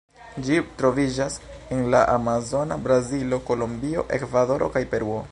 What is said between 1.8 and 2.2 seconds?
la